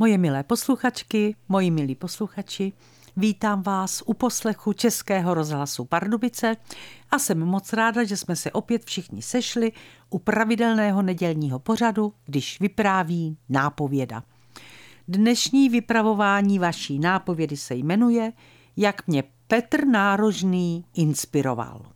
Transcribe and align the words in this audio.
Moje 0.00 0.18
milé 0.18 0.42
posluchačky, 0.42 1.36
moji 1.48 1.70
milí 1.70 1.94
posluchači, 1.94 2.72
vítám 3.16 3.62
vás 3.62 4.02
u 4.06 4.14
poslechu 4.14 4.72
Českého 4.72 5.34
rozhlasu 5.34 5.84
Pardubice 5.84 6.56
a 7.10 7.18
jsem 7.18 7.38
moc 7.38 7.72
ráda, 7.72 8.04
že 8.04 8.16
jsme 8.16 8.36
se 8.36 8.52
opět 8.52 8.84
všichni 8.84 9.22
sešli 9.22 9.72
u 10.10 10.18
pravidelného 10.18 11.02
nedělního 11.02 11.58
pořadu, 11.58 12.12
když 12.24 12.60
vypráví 12.60 13.36
nápověda. 13.48 14.22
Dnešní 15.08 15.68
vypravování 15.68 16.58
vaší 16.58 16.98
nápovědy 16.98 17.56
se 17.56 17.74
jmenuje 17.74 18.32
Jak 18.76 19.06
mě 19.06 19.24
Petr 19.46 19.86
Nárožný 19.86 20.84
inspiroval. 20.94 21.86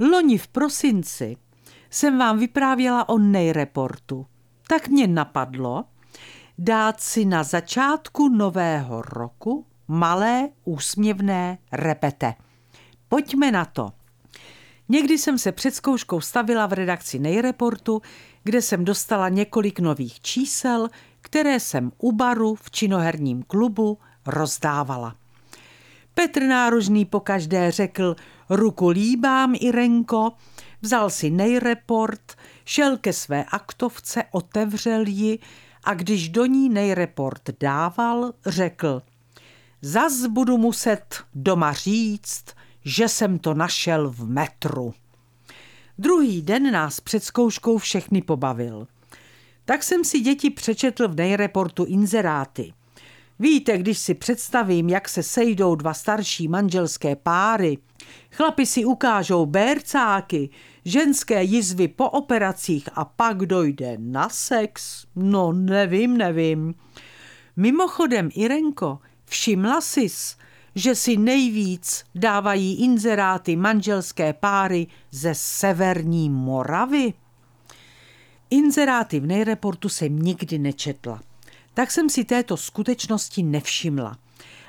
Loni 0.00 0.38
v 0.38 0.48
prosinci 0.48 1.36
jsem 1.90 2.18
vám 2.18 2.38
vyprávěla 2.38 3.08
o 3.08 3.18
nejreportu. 3.18 4.26
Tak 4.68 4.88
mě 4.88 5.06
napadlo, 5.06 5.84
dát 6.64 7.00
si 7.00 7.24
na 7.24 7.42
začátku 7.42 8.28
nového 8.28 9.02
roku 9.02 9.66
malé 9.88 10.48
úsměvné 10.64 11.58
repete. 11.72 12.34
Pojďme 13.08 13.50
na 13.50 13.64
to. 13.64 13.92
Někdy 14.88 15.18
jsem 15.18 15.38
se 15.38 15.52
před 15.52 15.74
zkouškou 15.74 16.20
stavila 16.20 16.66
v 16.66 16.72
redakci 16.72 17.18
Nejreportu, 17.18 18.02
kde 18.44 18.62
jsem 18.62 18.84
dostala 18.84 19.28
několik 19.28 19.80
nových 19.80 20.20
čísel, 20.20 20.88
které 21.20 21.60
jsem 21.60 21.92
u 21.98 22.12
baru 22.12 22.54
v 22.54 22.70
činoherním 22.70 23.42
klubu 23.42 23.98
rozdávala. 24.26 25.16
Petr 26.14 26.42
Nárožný 26.42 27.04
pokaždé 27.04 27.70
řekl 27.70 28.16
ruku 28.50 28.88
líbám, 28.88 29.54
Irenko, 29.60 30.32
vzal 30.82 31.10
si 31.10 31.30
nejreport, 31.30 32.36
šel 32.64 32.96
ke 32.96 33.12
své 33.12 33.44
aktovce, 33.44 34.24
otevřel 34.30 35.04
ji 35.06 35.38
a 35.84 35.94
když 35.94 36.28
do 36.28 36.46
ní 36.46 36.68
nejreport 36.68 37.50
dával, 37.60 38.32
řekl 38.46 39.02
Zas 39.82 40.26
budu 40.26 40.58
muset 40.58 41.16
doma 41.34 41.72
říct, 41.72 42.44
že 42.84 43.08
jsem 43.08 43.38
to 43.38 43.54
našel 43.54 44.10
v 44.10 44.28
metru. 44.28 44.94
Druhý 45.98 46.42
den 46.42 46.72
nás 46.72 47.00
před 47.00 47.24
zkouškou 47.24 47.78
všechny 47.78 48.22
pobavil. 48.22 48.86
Tak 49.64 49.82
jsem 49.82 50.04
si 50.04 50.20
děti 50.20 50.50
přečetl 50.50 51.08
v 51.08 51.16
nejreportu 51.16 51.84
inzeráty. 51.84 52.72
Víte, 53.38 53.78
když 53.78 53.98
si 53.98 54.14
představím, 54.14 54.88
jak 54.88 55.08
se 55.08 55.22
sejdou 55.22 55.74
dva 55.74 55.94
starší 55.94 56.48
manželské 56.48 57.16
páry, 57.16 57.78
chlapi 58.30 58.66
si 58.66 58.84
ukážou 58.84 59.46
bércáky, 59.46 60.50
ženské 60.84 61.42
jizvy 61.42 61.88
po 61.88 62.10
operacích 62.10 62.88
a 62.94 63.04
pak 63.04 63.36
dojde 63.36 63.96
na 63.98 64.28
sex? 64.28 65.06
No 65.16 65.52
nevím, 65.52 66.16
nevím. 66.16 66.74
Mimochodem, 67.56 68.28
Irenko, 68.34 68.98
všimla 69.24 69.80
sis, 69.80 70.36
že 70.74 70.94
si 70.94 71.16
nejvíc 71.16 72.04
dávají 72.14 72.74
inzeráty 72.74 73.56
manželské 73.56 74.32
páry 74.32 74.86
ze 75.10 75.34
severní 75.34 76.30
Moravy? 76.30 77.14
Inzeráty 78.50 79.20
v 79.20 79.26
nejreportu 79.26 79.88
jsem 79.88 80.18
nikdy 80.18 80.58
nečetla. 80.58 81.20
Tak 81.74 81.90
jsem 81.90 82.10
si 82.10 82.24
této 82.24 82.56
skutečnosti 82.56 83.42
nevšimla. 83.42 84.18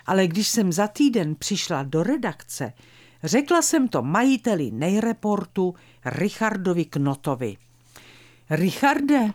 Ale 0.05 0.27
když 0.27 0.47
jsem 0.47 0.71
za 0.71 0.87
týden 0.87 1.35
přišla 1.35 1.83
do 1.83 2.03
redakce, 2.03 2.73
Řekla 3.23 3.61
jsem 3.61 3.87
to 3.87 4.01
majiteli 4.01 4.71
nejreportu 4.71 5.75
Richardovi 6.05 6.85
Knotovi. 6.85 7.57
Richarde, 8.49 9.31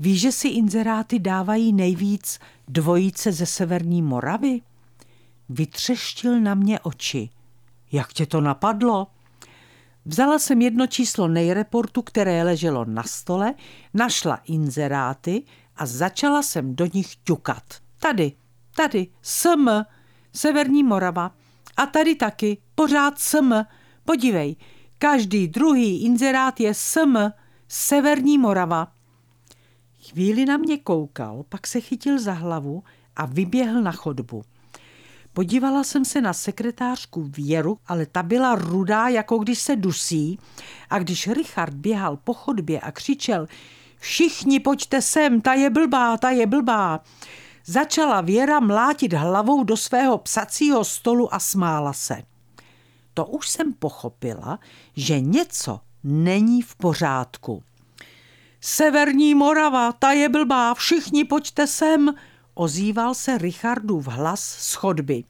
víš, 0.00 0.20
že 0.20 0.32
si 0.32 0.48
inzeráty 0.48 1.18
dávají 1.18 1.72
nejvíc 1.72 2.38
dvojice 2.68 3.32
ze 3.32 3.46
Severní 3.46 4.02
Moravy? 4.02 4.60
Vytřeštil 5.48 6.40
na 6.40 6.54
mě 6.54 6.80
oči. 6.80 7.28
Jak 7.92 8.12
tě 8.12 8.26
to 8.26 8.40
napadlo? 8.40 9.06
Vzala 10.04 10.38
jsem 10.38 10.62
jedno 10.62 10.86
číslo 10.86 11.28
nejreportu, 11.28 12.02
které 12.02 12.42
leželo 12.42 12.84
na 12.84 13.02
stole, 13.02 13.54
našla 13.94 14.36
inzeráty 14.44 15.42
a 15.76 15.86
začala 15.86 16.42
jsem 16.42 16.76
do 16.76 16.86
nich 16.92 17.16
ťukat. 17.16 17.62
Tady, 18.00 18.32
tady, 18.76 19.06
SM, 19.22 19.68
Severní 20.32 20.82
Morava. 20.82 21.34
A 21.76 21.86
tady 21.86 22.14
taky, 22.14 22.58
pořád 22.74 23.18
SM. 23.18 23.52
Podívej, 24.04 24.56
každý 24.98 25.48
druhý 25.48 26.04
inzerát 26.04 26.60
je 26.60 26.74
SM, 26.74 27.16
Severní 27.68 28.38
Morava. 28.38 28.92
Chvíli 30.10 30.44
na 30.44 30.56
mě 30.56 30.78
koukal, 30.78 31.44
pak 31.48 31.66
se 31.66 31.80
chytil 31.80 32.18
za 32.18 32.32
hlavu 32.32 32.84
a 33.16 33.26
vyběhl 33.26 33.82
na 33.82 33.92
chodbu. 33.92 34.44
Podívala 35.32 35.84
jsem 35.84 36.04
se 36.04 36.20
na 36.20 36.32
sekretářku 36.32 37.22
Věru, 37.22 37.78
ale 37.86 38.06
ta 38.06 38.22
byla 38.22 38.54
rudá, 38.54 39.08
jako 39.08 39.38
když 39.38 39.58
se 39.58 39.76
dusí. 39.76 40.38
A 40.90 40.98
když 40.98 41.28
Richard 41.28 41.74
běhal 41.74 42.16
po 42.16 42.34
chodbě 42.34 42.80
a 42.80 42.92
křičel 42.92 43.46
Všichni 43.98 44.60
pojďte 44.60 45.02
sem, 45.02 45.40
ta 45.40 45.54
je 45.54 45.70
blbá, 45.70 46.16
ta 46.16 46.30
je 46.30 46.46
blbá, 46.46 47.00
Začala 47.66 48.20
Věra 48.20 48.60
mlátit 48.60 49.12
hlavou 49.12 49.64
do 49.64 49.76
svého 49.76 50.18
psacího 50.18 50.84
stolu 50.84 51.34
a 51.34 51.38
smála 51.38 51.92
se. 51.92 52.22
To 53.14 53.26
už 53.26 53.48
jsem 53.48 53.72
pochopila, 53.72 54.58
že 54.96 55.20
něco 55.20 55.80
není 56.04 56.62
v 56.62 56.76
pořádku. 56.76 57.62
Severní 58.60 59.34
Morava, 59.34 59.92
ta 59.92 60.12
je 60.12 60.28
blbá, 60.28 60.74
všichni 60.74 61.24
pojďte 61.24 61.66
sem, 61.66 62.14
ozýval 62.54 63.14
se 63.14 63.38
Richardův 63.38 64.06
hlas 64.06 64.40
z 64.40 64.74
chodby. 64.74 65.24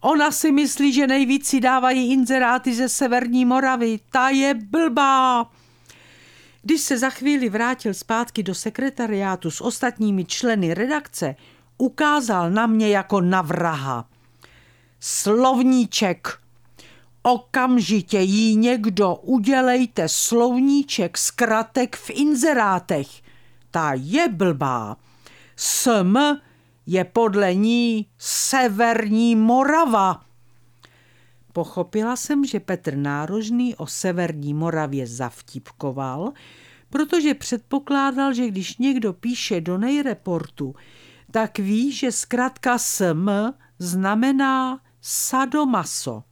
Ona 0.00 0.30
si 0.30 0.52
myslí, 0.52 0.92
že 0.92 1.06
nejvíc 1.06 1.48
si 1.48 1.60
dávají 1.60 2.12
inzeráty 2.12 2.74
ze 2.74 2.88
Severní 2.88 3.44
Moravy, 3.44 4.00
ta 4.12 4.28
je 4.28 4.54
blbá. 4.54 5.50
Když 6.62 6.80
se 6.80 6.98
za 6.98 7.10
chvíli 7.10 7.48
vrátil 7.48 7.94
zpátky 7.94 8.42
do 8.42 8.54
sekretariátu 8.54 9.50
s 9.50 9.60
ostatními 9.60 10.24
členy 10.24 10.74
redakce, 10.74 11.36
ukázal 11.78 12.50
na 12.50 12.66
mě 12.66 12.88
jako 12.88 13.20
na 13.20 13.42
vraha. 13.42 14.08
Slovníček. 15.00 16.38
Okamžitě 17.22 18.18
jí 18.18 18.56
někdo 18.56 19.14
udělejte 19.14 20.08
slovníček 20.08 21.18
zkratek 21.18 21.96
v 21.96 22.10
inzerátech. 22.10 23.08
Ta 23.70 23.92
je 23.94 24.28
blbá. 24.28 24.96
Sm 25.56 26.16
je 26.86 27.04
podle 27.04 27.54
ní 27.54 28.06
Severní 28.18 29.36
Morava. 29.36 30.27
Pochopila 31.52 32.16
jsem, 32.16 32.44
že 32.44 32.60
Petr 32.60 32.96
Nárožný 32.96 33.74
o 33.74 33.86
Severní 33.86 34.54
Moravě 34.54 35.06
zavtipkoval, 35.06 36.32
protože 36.90 37.34
předpokládal, 37.34 38.34
že 38.34 38.48
když 38.48 38.78
někdo 38.78 39.12
píše 39.12 39.60
do 39.60 39.78
nejreportu, 39.78 40.74
tak 41.30 41.58
ví, 41.58 41.92
že 41.92 42.12
zkrátka 42.12 42.78
SM 42.78 43.30
znamená 43.78 44.80
sadomaso. 45.00 46.22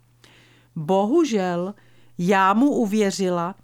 Bohužel 0.76 1.74
já 2.18 2.54
mu 2.54 2.70
uvěřila 2.70 3.54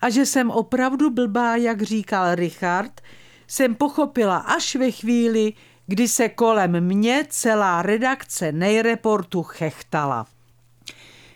a 0.00 0.10
že 0.10 0.26
jsem 0.26 0.50
opravdu 0.50 1.10
blbá, 1.10 1.56
jak 1.56 1.82
říkal 1.82 2.34
Richard, 2.34 3.00
jsem 3.46 3.74
pochopila 3.74 4.36
až 4.36 4.76
ve 4.76 4.90
chvíli, 4.90 5.52
kdy 5.86 6.08
se 6.08 6.28
kolem 6.28 6.80
mě 6.80 7.26
celá 7.28 7.82
redakce 7.82 8.52
nejreportu 8.52 9.42
chechtala. 9.42 10.26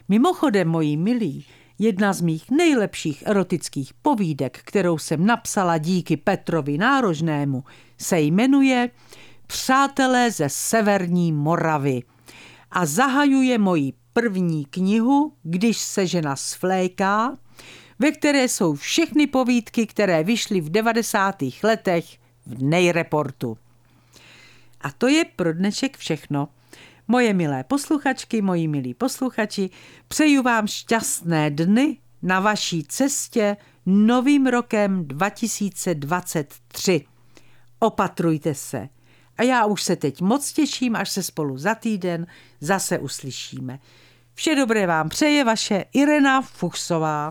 Mimochodem, 0.08 0.68
moji 0.68 0.96
milí, 0.96 1.46
jedna 1.78 2.12
z 2.12 2.20
mých 2.20 2.50
nejlepších 2.50 3.22
erotických 3.26 3.94
povídek, 3.94 4.60
kterou 4.64 4.98
jsem 4.98 5.26
napsala 5.26 5.78
díky 5.78 6.16
Petrovi 6.16 6.78
Nárožnému, 6.78 7.64
se 7.98 8.20
jmenuje 8.20 8.90
Přátelé 9.46 10.30
ze 10.30 10.48
Severní 10.48 11.32
Moravy 11.32 12.02
a 12.70 12.86
zahajuje 12.86 13.58
moji 13.58 13.92
první 14.12 14.64
knihu, 14.64 15.32
když 15.42 15.78
se 15.78 16.06
žena 16.06 16.36
svléká, 16.36 17.36
ve 17.98 18.12
které 18.12 18.48
jsou 18.48 18.74
všechny 18.74 19.26
povídky, 19.26 19.86
které 19.86 20.24
vyšly 20.24 20.60
v 20.60 20.70
90. 20.70 21.36
letech 21.62 22.04
v 22.46 22.62
nejreportu. 22.62 23.58
A 24.80 24.92
to 24.92 25.08
je 25.08 25.24
pro 25.24 25.52
dnešek 25.52 25.96
všechno. 25.96 26.48
Moje 27.08 27.34
milé 27.34 27.64
posluchačky, 27.64 28.42
moji 28.42 28.68
milí 28.68 28.94
posluchači, 28.94 29.70
přeju 30.08 30.42
vám 30.42 30.66
šťastné 30.66 31.50
dny 31.50 31.98
na 32.22 32.40
vaší 32.40 32.84
cestě 32.84 33.56
novým 33.86 34.46
rokem 34.46 35.08
2023. 35.08 37.06
Opatrujte 37.78 38.54
se. 38.54 38.88
A 39.38 39.42
já 39.42 39.66
už 39.66 39.82
se 39.82 39.96
teď 39.96 40.20
moc 40.20 40.52
těším, 40.52 40.96
až 40.96 41.10
se 41.10 41.22
spolu 41.22 41.58
za 41.58 41.74
týden 41.74 42.26
zase 42.60 42.98
uslyšíme. 42.98 43.78
Vše 44.34 44.54
dobré 44.54 44.86
vám 44.86 45.08
přeje 45.08 45.44
vaše 45.44 45.84
Irena 45.92 46.40
Fuchsová. 46.40 47.24